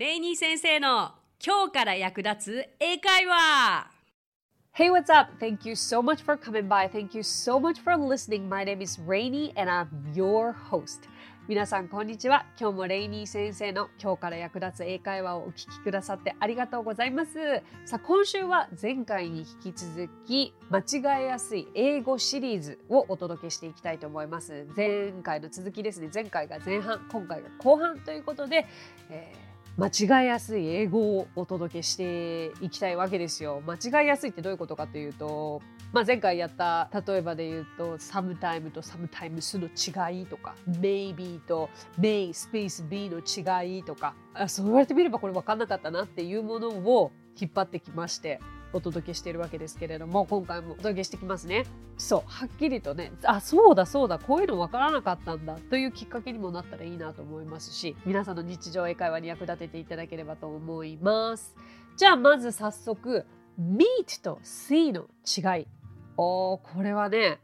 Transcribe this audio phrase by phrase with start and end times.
[0.00, 1.12] レイニー先生の
[1.46, 3.90] 今日から役立つ英会話
[4.72, 5.30] Hey, what's up?
[5.38, 6.88] Thank you so much for coming by.
[6.88, 8.48] Thank you so much for listening.
[8.48, 11.06] My name is Rainy and I'm your host.
[11.46, 12.46] 皆さん、こんにちは。
[12.58, 17.32] 今日もレイニー先生の今日から役立つ英会話をお聞きくださってありがとうございます。
[17.84, 24.66] さあ、今週は前回に引き続き間違えやすい英語シリーズをお届けしていきたいと思います。
[24.74, 26.08] 前回の続きですね。
[26.14, 28.66] 前回が前半、今回が後半ということで、
[29.10, 29.49] えー
[29.80, 33.62] 間違えやすい英語をお届けしていきたいわけですよ。
[33.66, 35.62] 間違えやすいってどういうことかというと、
[35.94, 47.10] まあ、前回やった例えばで言うと sometime と sometimes の違いとか maybe と may スペース b の違いとかあそう言われてみればこれ分かんなかったなっていうものを
[47.40, 48.38] 引っ張ってきまして
[48.72, 51.66] お届けしているわけですけれども今回もお届けしてきますね。
[51.98, 52.22] そう。
[52.26, 54.18] はっきりとねあそうだそうだ。
[54.18, 61.56] こういうの分からなかったんだというきっかけにもなったらいいなと思いますし皆さんの日常英会話に役立てていただければと思います。
[61.96, 63.26] じゃあまず早速
[63.60, 65.66] meet と see の違い。
[66.16, 67.40] おこれはね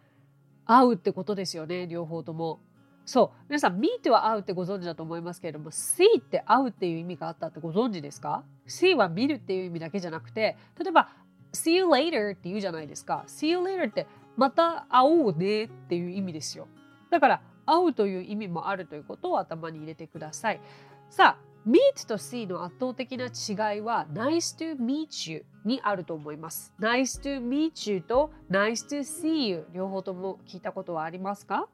[0.64, 2.60] 合うってことですよね両方とも。
[3.06, 3.44] そう。
[3.48, 11.08] 皆さん meet は合うってご存知だと思いますけれども see って合うっていう意味があったってご存知ですか？see は見るっていう意味だけじゃなくて例えば
[11.52, 13.24] see you later って言うじゃないですか。
[13.28, 16.66] see you later ってまた会おうねっていう意味ですよ。
[17.10, 20.60] だから会うという意味もあるということを頭に入れてください。
[21.08, 26.74] さあ meet と see の圧倒的な違いは nice to meet you にあると思います。
[26.80, 31.68] nice to meet you と nice to see you 両方とも聞いたことはありますか？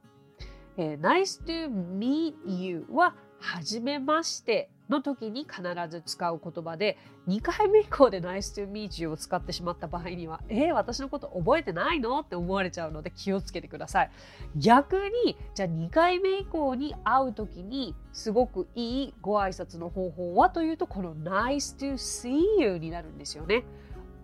[0.77, 14.11] えー、Nice to meet you は初めましての時に必ず使う言葉で2回目以降で Nice to meet you を使ってしまった場合にはえー、私のこと覚えてないのって思われちゃうので気をつけてください。
[14.57, 23.65] 逆にじゃあ2回目以降に会う時にすごくいいご挨拶の方法はというとこの Nice to see you になるんですよね。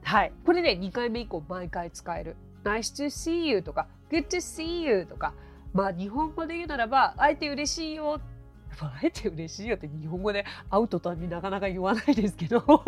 [0.02, 0.32] はい。
[0.44, 2.36] これで、ね、2回目以降毎回使える。
[2.64, 5.32] Nice to see you とか Good to see you とか
[5.72, 8.20] まあ日本語で言うならば、会えて嬉しいよ。
[8.76, 12.62] 会えて嬉しいよって日本語で会う途端になかなか言わないですけど。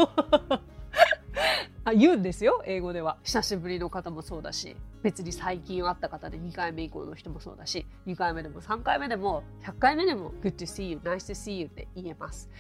[1.83, 3.17] あ言うんですよ英語では。
[3.23, 12.51] 久しぶりの方もそうだし別に最近会った方で2回目以降の人もそうだし2回目でも3回目でも100回目でも Good to see you, nice to see you って言えます。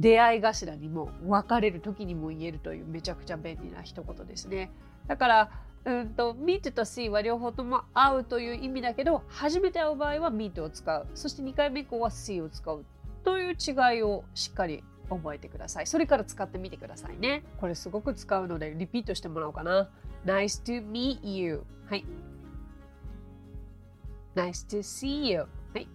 [0.00, 4.70] 出会い頭にも別れる時にも言えるというめちゃくちゃ便利な一言ですね。
[5.06, 5.50] だから
[5.86, 11.06] うんと meet と see は両方とも会うという意味だけど初めて会う場合は meet を使う。
[11.14, 12.84] そして2回目以降は see を使う
[13.22, 15.86] という違いをしっかり覚えてください。
[15.86, 17.44] それから使ってみてくださいね。
[17.60, 19.88] これすごく使うのでリピートしてもらおうかな。
[20.24, 21.62] Nice to meet you.
[21.88, 22.04] はい。
[24.34, 25.38] Nice to see you.
[25.38, 25.88] はい。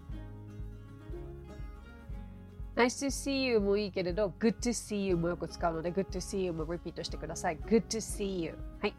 [2.77, 7.57] Nice to see you もいいけれど Good to see you もよく使うので Good to see you もリピートしてください。
[7.57, 8.57] Good to see you.
[8.79, 8.95] はい。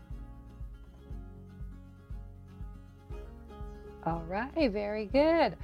[4.05, 5.57] All right, very good.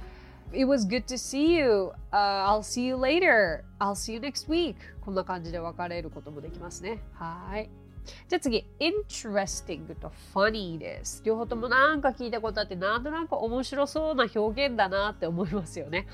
[0.51, 2.15] It was good to see you.、Uh,
[2.47, 3.63] I'll see you later.
[3.79, 4.75] I'll see you next week.
[5.01, 7.01] こんな感じで別れることもできますね。
[7.13, 7.69] はい。
[8.27, 11.21] じゃあ次、interesting と funny です。
[11.23, 16.07] 両方ともなんか聞いたことあって、なんとなく面白そうな表現だなって思いますよね。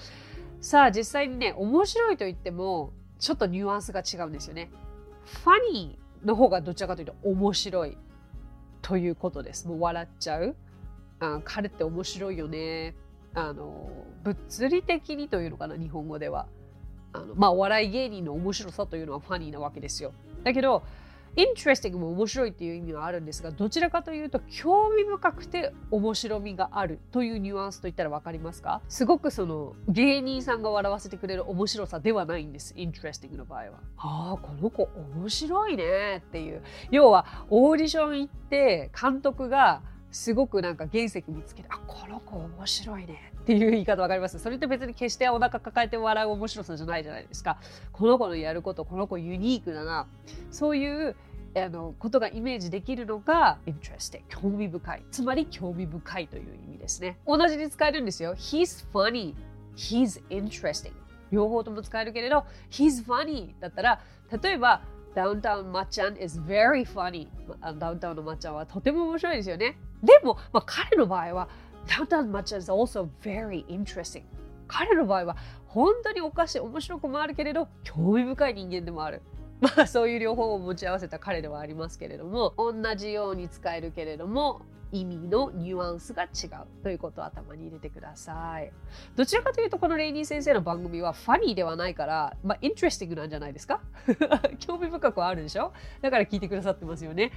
[0.59, 4.69] さあ、実際にね、面白いと言っても、ちょっとニュアンスが違うんですよね。
[5.45, 7.97] funny の方がどちらかというと面白い
[8.81, 9.67] ということです。
[9.67, 10.55] もう笑っちゃう。
[11.19, 12.95] あ彼って面白いよね。
[13.33, 13.89] あの
[14.23, 16.47] 物理的にというのかな日本語では。
[17.13, 20.11] あのまあお笑い芸人の面白さというのはファニーなわけですよ。
[20.43, 20.83] だけど
[21.37, 28.81] interesting も面白いっていう意味はあるんですがどちらかというと興味深くて面白みがあるというニュアンスといったら分かりますか？
[28.87, 33.71] すごくその芸人さんが笑わせてくれる面白さではないんです interesting の場合は。
[33.97, 36.61] ああこの子面白いねっていう。
[36.91, 39.81] 要はオーディション行って監督が
[40.15, 43.33] すごくなんか原石見つけてあこの子面白いね。
[43.41, 44.39] っていう言い方分かります？
[44.39, 47.59] それって別に決してお腹抱えて笑う面白さじゃないじゃないですか。
[47.91, 50.07] この子のやることこの子ユニークだな。
[50.51, 51.15] そういう
[51.57, 55.03] あのことがイメージできるのが interesting 興味深い。
[55.11, 57.17] つまり興味深いという意味ですね。
[57.27, 58.35] 同じに使えるんですよ。
[58.35, 59.35] He's funny.
[59.75, 60.93] He's interesting
[61.29, 64.01] 両方とも使えるけれど he's funny だったら
[64.41, 64.81] 例えば
[65.15, 67.27] ダウンタウンまっちゃん is very funny
[67.79, 71.49] ダウンタウンのまっちゃんはとても面白いですよねでも、まあ、彼の場合は、
[71.87, 74.23] ダウンタウンまっちゃん is also very interesting。
[74.67, 79.21] 彼の場合は、本当におかしい、面白くもあるけれど、興味深い人間でもある。
[79.77, 88.71] まあそういう両方を持ち合わせた彼ではありますけれども、同じように使えるけれども、意味のニュアンスが違うということを頭に入れてください。
[89.15, 93.81] どちらかというと、このレイニー先生の番組はファニーではないから、まあ、イントレスティングなんじゃないですか？
[94.59, 95.73] 興味深くはあるでしょ？
[96.01, 97.31] だから聞いてくださってますよね。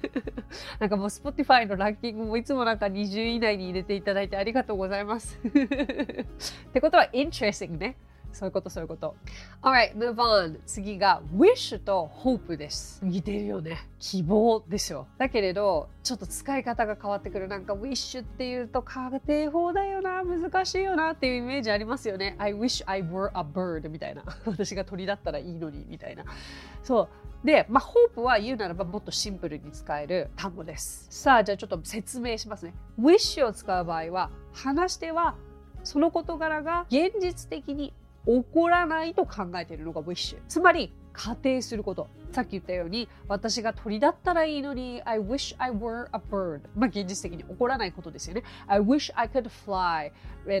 [0.78, 5.38] なんかもう Spotify のランキングもいつもなんか20位以内に入れていただいてありがとうございます。
[5.42, 7.96] ってことは、イントレスティングね。
[8.36, 9.16] そういうこと、そういうこと。
[9.62, 10.58] Alright, move on.
[10.66, 13.02] 次が wish と hope です。
[13.02, 13.88] 似てるよね。
[13.98, 15.06] 希望ですよ。
[15.16, 17.48] だけれど、ちょっと使い方が変わってくる。
[17.48, 22.36] なんか wish っていうと家庭法だよな、難しいよなっていうイメージありますよね。
[22.36, 24.22] I wish I were a bird みたいな。
[24.44, 26.24] 私が鳥だったらいいのにみたいな。
[26.82, 27.08] そ
[27.42, 27.46] う。
[27.46, 27.84] で、まあ、
[28.14, 31.06] hope は言うならばもっとシンプルに使える単語です。
[31.08, 32.74] さあ、じゃあちょっと説明しますね。
[33.00, 35.36] wish を使う場合は、話しては
[35.86, 37.94] その事柄が現実的に
[38.26, 40.36] 起こらないと考えているのが wish。
[40.48, 42.08] つまり、仮定すること。
[42.32, 46.60] さっき言ったように、私が鳥だったらいいのに、I wish I were a bird。
[46.76, 48.42] まあ、現実的に起こらないことですよね。
[48.66, 50.12] I wish I could fly。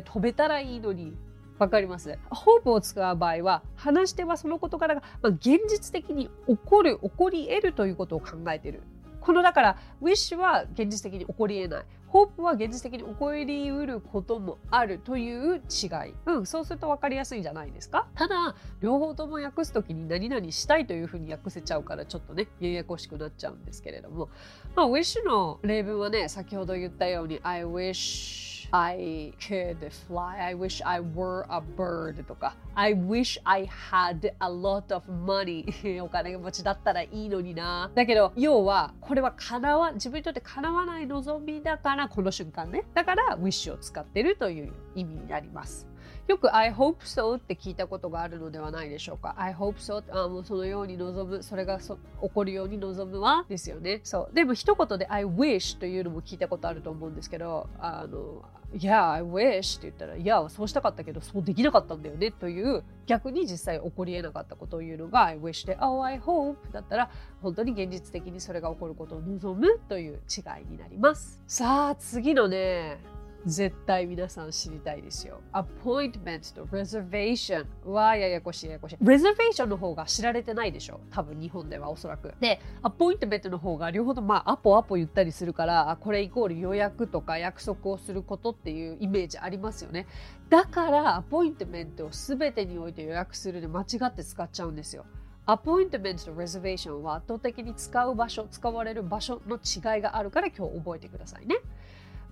[0.04, 1.14] 飛べたらいいのに。
[1.58, 2.18] わかります？
[2.28, 8.82] ホープを使う場合は、話し手はその事柄が、まあ、現実的に起こる、起こり得るということを考えている。
[9.26, 11.84] このだから、wish は現実的に起こりえない。
[12.06, 16.14] ホープは現実的に起こりうることもあるという違い。
[16.26, 24.28] うん、そうすると分かりやすいんじゃないですかただ、両方とも訳すときに何々したいというふうに訳せちゃうからちょっとね、ややこしくなっちゃうんですけれども。
[24.76, 30.38] まあ、wish の例文はね、先ほど言ったように、I wish I could fly.
[30.38, 35.64] I wish I were a bird とか I wish I had a lot of money
[36.02, 37.90] お金持ちだったらいいのにな。
[37.94, 42.84] だけど要はこれは叶わ自分にとって叶わない望みだからこの瞬間ね。
[42.94, 45.86] だから wish を使ってるという意味になります。
[46.26, 49.34] よく I hope so って聞いたことがあるのではないでしょうか。
[49.38, 54.00] I hope so あもうそのように望む、それがそ起こるように望むはですよね。
[54.02, 54.34] そう。
[54.34, 58.42] でも一言で I wish というのも聞いたことあると思うんですけど、あの、
[58.74, 71.40] Yeah, I wish って言ったら、いや、そうしたかったけど、そうできなかったんだよねという、逆に実際起こり得なかったことを言うのが I wish で、Oh, I hope だったら、本当に現実的にそれが起こることを望むという違いになります。
[71.46, 72.98] さあ、次のね、
[73.44, 75.40] 絶対皆さん知りたいですよ。
[75.52, 78.96] appointment と reservation はややこしいややこしい。
[78.96, 81.00] reservation の方が知られてないでしょ。
[81.10, 82.34] 多分日本ではおそらく。
[82.40, 90.06] で、appointment の方が両方とまあアポアポ言ったりするから、これイコール予約とか約束をすることっていうイメージありますよね。
[90.48, 95.04] だからアポイントメントを全てにおいて予約するで間違って使っちゃうんですよ。
[95.48, 101.58] アポイントメントとレザベーションは圧倒的に使う場所、使われる場所の違いがあるから今日覚えてくださいね。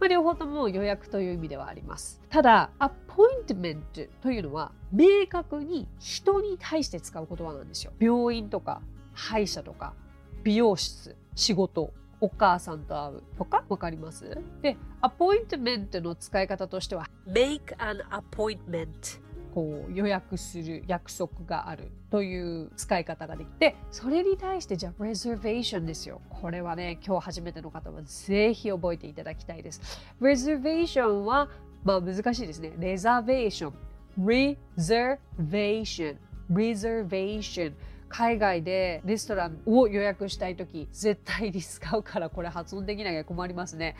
[0.00, 2.20] まあ、両方とも予約という意味ではあります。
[2.28, 7.92] ただ、アポイントメントというのは明確に人に対して使う言葉なんですよ。
[7.98, 8.82] 病院とか
[9.12, 9.94] 歯医者とか
[10.42, 14.38] 美容室、仕事、お母さんと会うとかわかります？
[14.62, 19.20] で、アポイントメントの使い方としては make an appointment
[19.54, 26.20] こう予約する約束があるという使い方ができてそれに対してじゃあ reservation ですよ。
[26.28, 29.80] これはね今日初めての方はぜひ覚えていただきたいです。
[30.20, 31.48] reservation は
[31.84, 32.72] まあ難しいですね。
[32.80, 33.72] reservation
[34.18, 36.16] reservation
[36.50, 37.74] reservation
[38.08, 43.94] 海外でレストランを予約したいとき絶対に使うからこれ発音できなきゃ困りますね。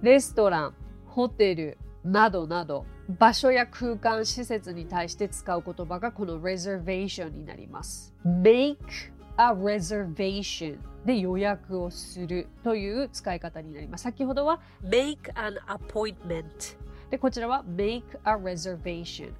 [0.00, 0.74] レストラン
[1.06, 1.76] ホテル。
[2.04, 2.84] などなど
[3.18, 8.76] 場所や空間施設に対して使う言葉がこの reservation になります make
[9.36, 16.76] a reservation で予約をするという使い方になります先ほどは make an appointment
[17.10, 19.32] でこちらは make a reservation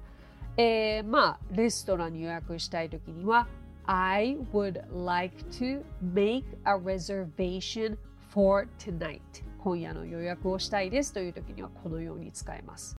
[0.55, 3.47] えー、まあレストランに予約したいときには
[3.85, 7.97] I would like to make a reservation
[8.29, 9.19] for tonight
[9.63, 12.97] 今夜の予約をしたいですという時にはこのように使えます。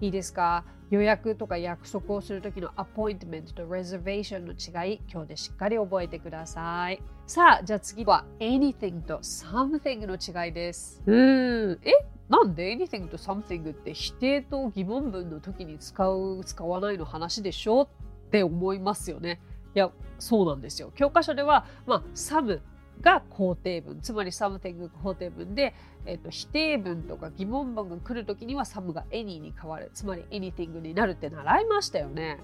[0.00, 0.64] いいですか？
[0.90, 7.02] 予約とか約束をする時のアポイントメントとレザベーションの違い、今日でしっかり覚えてください。
[7.26, 11.02] さあ、じゃあ次は anything と something の違いです。
[11.04, 11.92] うーん、え？
[12.28, 17.82] なんで anything と something って否定と疑問文の時に使う、使わないの話でしょ？
[17.82, 17.88] っ
[18.30, 19.40] て思いますよね。
[19.74, 20.92] いや、そうなんですよ。
[20.94, 22.60] 教科書では、まあ、some
[23.00, 24.00] が肯定文。
[24.00, 25.74] つまり something が肯定文で、
[26.04, 29.90] えーと、否定文とか疑問文が来るときには some が any に変わる。
[29.94, 32.38] つまり anything になるって習いましたよね。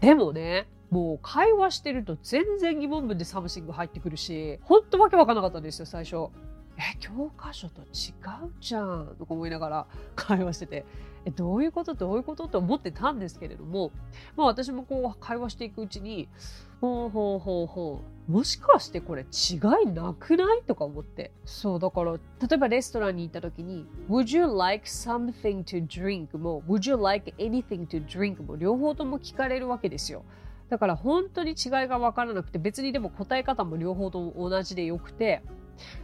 [0.00, 6.30] でもねもう会話してると全然疑問文で something 入ってくるしほんとわけわかんなかったんですよ最初。
[6.80, 10.84] え教科書と違うじゃんとか思いながら 会話してて
[11.26, 11.92] えどういうこと？
[11.94, 12.48] どういうこと？
[12.48, 13.90] と思ってたんですけれども、
[14.36, 16.28] まあ、私もこう会話していくうちに
[16.80, 20.62] ほうほうほうほうもしかしてこれ違いなくない？
[20.62, 21.32] とか思って。
[21.44, 22.20] そうだから例
[22.54, 26.38] えばレストランに行った時に Would you like something to drink?
[26.38, 28.42] も Would you like anything to drink?
[28.42, 30.22] も両方とも聞かれるわけですよ。
[30.70, 31.56] だから本当に違い
[31.88, 35.42] が分からなくて別にでも答え方も両方とも同じでよくて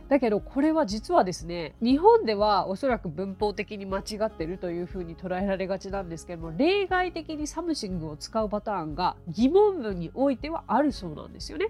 [0.08, 11.68] だけどこれは実はですね日本ではおそらく文法的に間違ってるというふうに捉えられがちなんですけども例外的に something を使うパターンが疑問文においてはあるそうなんですよね。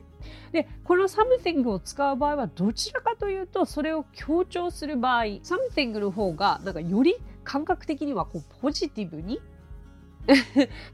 [0.53, 9.41] でこの something を使う場合はどちらかというとそれを強調する場合 something の方がなんかより感覚的にはこうポジティブに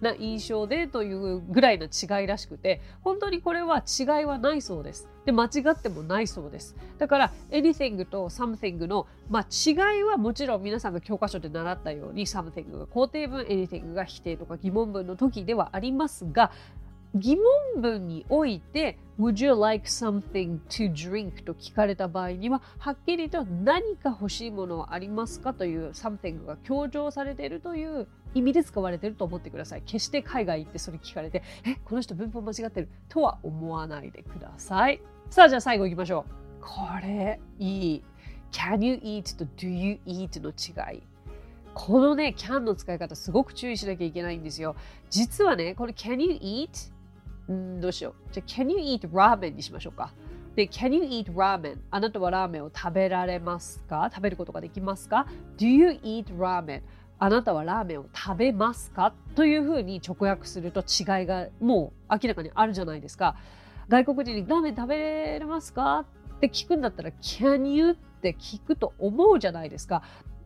[0.00, 5.08] な印象でというぐらいの違いらしくて本当にこれは違いはないそうです。
[5.24, 6.76] で間違ってもないそうです。
[6.98, 16.50] だから anything と something の、まあ、違いはもちろん皆さんが教科書で習ったように something が肯定文 anything が否定とか疑問文の時ではありますが
[17.14, 21.44] 疑問文において Would you like something to drink?
[21.44, 29.82] と聞かれた場合にははっきりと何か欲しいものはありますかという something が強調されているという意味で使われていると思ってください。
[29.84, 32.88] 決して海外行ってそれ聞かれてえこの人文法間違ってる？
[33.10, 35.02] とは思わないでください。
[35.28, 36.62] さあじゃあ最後行きましょう。
[36.62, 36.70] こ
[37.02, 38.04] れいい。
[38.52, 41.02] Can you eat と Do you eat の違い。
[41.74, 44.76] このね、can の使い方すごく注意しなきゃいけないんですよ。
[45.08, 46.92] 実はね、これ Can you eat?
[47.52, 48.32] んどうしよう。
[48.32, 50.12] じゃあ、Can you eat ramen にしましょうか。
[50.56, 51.78] で、Can you eat ramen?
[51.90, 54.10] あなたはラーメンを食べられますか？
[54.12, 56.82] 食べることができますか ?Do you eat ramen?
[57.18, 59.14] あなたはラーメンを食べますか？
[59.34, 63.36] というふうに直訳すると違いがもう明らかにあるじゃないですか。
[63.88, 66.04] 外国人にラーメン食べれますか？
[66.36, 67.90] って聞くんだったら Can you?
[67.90, 70.02] って聞くと思うじゃないですか。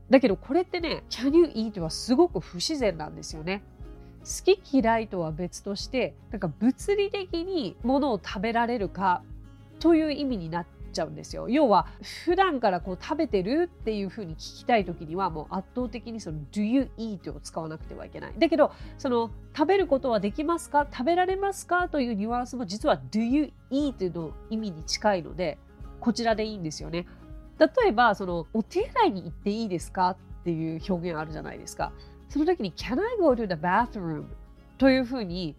[0.09, 1.81] だけどこれってね Can you eat?
[1.81, 3.65] はすごく不自然なんですよね。
[4.27, 9.23] 好き嫌いとは別としてなんか物理的にものを食べられるか
[9.79, 11.49] という意味になっちゃうんですよ。
[11.49, 11.87] 要は
[12.25, 18.33] 普段からこう食べてるっていうふうに聞きたい時にはもう圧倒的にその Do you eat を使わなくてはいけない。
[18.37, 20.89] だけどその食べることはできますか？
[20.91, 21.89] 食べられますか？
[21.89, 25.59] というニュアンスも実は Do you eat の意味に近いので
[26.01, 27.07] こちらでいいんですよね。
[27.61, 30.11] 例えばそのお手洗いに行っていいですか？
[30.11, 31.93] っていう表現あるじゃないですか。
[32.29, 34.25] その時に Can I go to the bathroom?
[34.79, 35.55] というふうに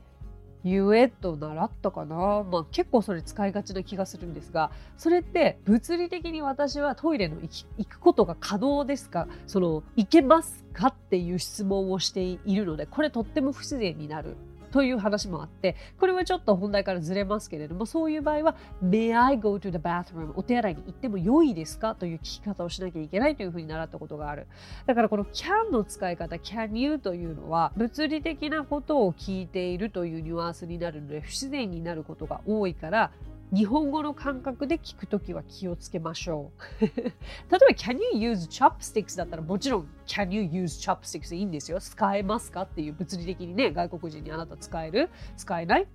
[0.64, 9.28] 言えと習ったかな、まあ、結構それ使いがちな気がするんですがそれって物理的に私はトイレの行くことが可能ですか？
[9.46, 10.88] その行けますか？
[10.88, 14.36] っていう質問をしているのでこれとっても不自然になる。
[14.72, 20.34] という話もあって、これはちょっと本題からずれますけれども、そういう場合は、May I go to the bathroom?
[20.36, 21.96] お手洗いに行っても良いですか？
[21.96, 24.48] という聞き方をしなきゃいけないというふうに習ったことがある。
[24.86, 33.12] だからこの can の使い方、can you というのは、物理的なことを聞いているというニュアンスになるので、不自然になることが多いから、
[33.54, 36.52] 日本語の感覚で聞くときは気をつけましょ
[36.82, 36.82] う。
[36.86, 37.10] 例え
[37.50, 41.80] ば、can you use chopsticks だったらもちろん can you use chopsticks いいんですよ。
[41.80, 45.10] 使えますかっていう物理的にね、外国人にあなた使える？
[45.38, 45.88] 使えない？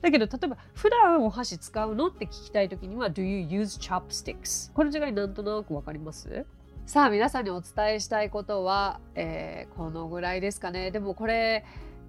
[0.00, 4.72] だけど、例えば、普段お箸使うのって聞きたいときには do you use chopsticks?
[4.72, 6.46] この違いなんとなくわかります？
[6.86, 10.92] さあ、皆さんにお伝えしたいことは、えー、このぐらいですかね。
[10.92, 11.64] でもこれ、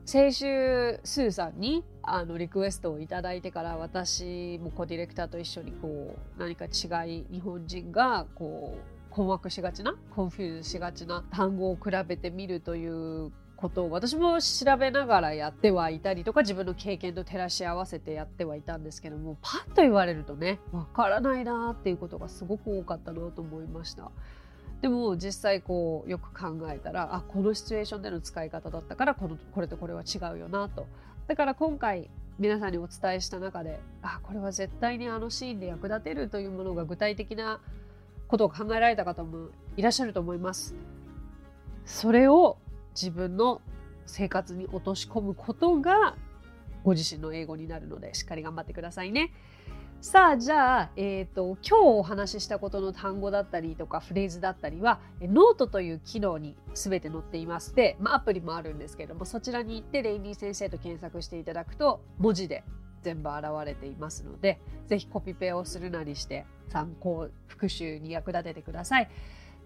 [0.05, 24.11] 先週スーさんにあのリクエストをいただいてから私も co-director と一緒にこう何か違い日本人がこう困惑しがちな confuse しがちな単語を比べてみるということを私も調べながらやってはいたりとか自分の経験と照らし合わせてやってはいたんですけどもパッと言われるとねわからないなっていうことがすごく多かったなと思いました。
[24.81, 30.87] でも実際こうよく考えたらあこのシチュエーションでの使い方だったからこのこれとこれは違うよなと
[31.27, 37.61] だから今回皆さんにお伝えした中であこれは絶対にあのシーンで役立てるというものが具体的な
[38.27, 40.75] ことを考えられた方もいらっしゃると思います
[41.85, 42.57] それを
[42.95, 43.61] 自分の
[44.05, 46.15] 生活に落とし込むことが
[46.83, 49.31] ご自身の英語になるのでしっかり頑張ってくださいね。
[50.03, 62.65] さあじゃあ、えーと、今日お話ししたことの単語だったりとかフレーズだったりはノートという機能に全て載っていまして、まあ、アプリもあるんですけどもそちらに行ってレイニー先生と検索していただくと文字で
[63.01, 69.09] 全部現れていますのでぜひコピペをするなりして参考復習に役立ててください。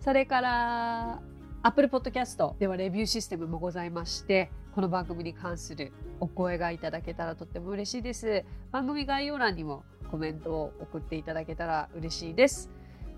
[0.01, 1.21] それから
[1.63, 8.45] Apple Podcast ではレビューシステムもございましてこの番組に関するお声がいただけたらとっても嬉しいです。
[8.71, 12.69] 番組概要欄にもコメントを送っていただけたら嬉しいです。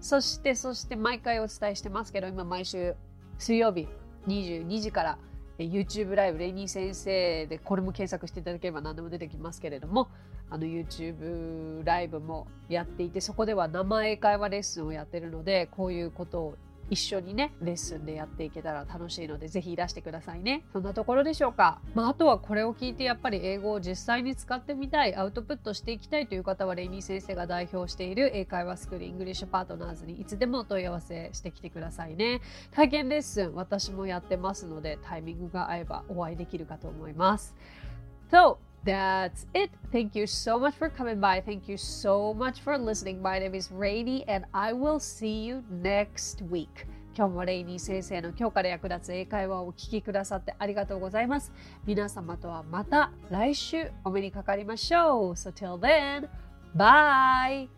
[0.01, 2.95] そして、そして毎回お伝えしてますけど、今毎週
[3.37, 3.87] 水曜日
[4.27, 5.17] 22時から
[5.57, 10.09] YouTube ライブレイニー先生でこれも検索していただければ何でも出てきますけれども
[10.49, 16.57] あの YouTube ライブもやっていてそこでは生英会話レッスンをやってるのでこういうことを
[16.89, 20.63] 一緒にねレッスンでやっていけたら楽しいのでぜひいらしてくださいね。
[20.73, 32.41] そんなところでしょうか、まあ、あとはこれを聞いてやっぱり英語を実際に使ってみたいアウトプットしていきたいという方はレイニー先生が代表している英会話スクールイングリッシュパートナーズにいつでもお問い合わせしてきてくださいね。
[32.71, 37.55] 体験レッスン私もやってますのでタイミングが合えばお会いできるかと思います。
[38.31, 39.70] So That's it.
[39.90, 41.40] Thank you so much for coming by.
[41.40, 43.22] Thank you so much for listening.
[43.22, 46.86] My name is Rainy, and I will see you next week.
[47.16, 51.52] 今日もレイニー先生の今日から役立つ英会話をお聞きくださってありがとうございます。
[51.86, 55.32] 皆様とはまた来週お目にかかりましょう。
[55.32, 56.28] So till then,
[56.76, 57.77] bye!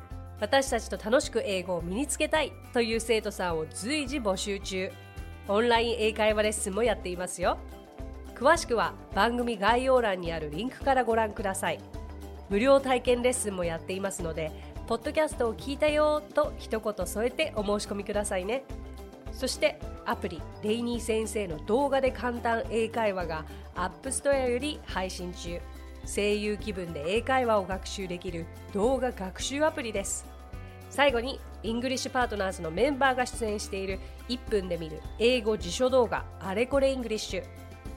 [0.41, 4.91] 私たちと楽しく英語を身につけたいという生徒さんを随時募集中。
[5.47, 7.59] オンライン英会話レッスンもやっていますよ。
[8.33, 11.79] 詳しくは番組概要欄にあるリンクからご覧ください。
[12.49, 14.51] 無料体験レッスンもやっていますので
[14.87, 18.63] ポッドキャストを聞いたよと一言添えてお申し込みくださいね。
[19.31, 23.45] そしてアプリレイニー先生の動画で簡単英会話が
[23.75, 25.61] App Store より配信中。
[26.03, 30.30] 声優気分で英会話を学習できる動画学習アプリです。
[30.91, 37.43] 最後にイングリッシュパートナーズのメンバーが出演している1分で見る英語辞書動画あれこれイングリッシュ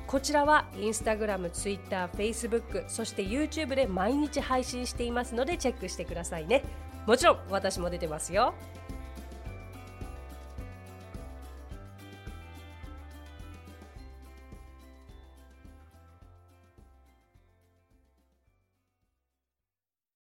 [0.07, 6.63] こちらはインスタグラム、ツイッター、フェイスブック、そして YouTube で毎日配信していますのでチェックしてくださいね。
[7.07, 8.55] もちろん私も出てますよ。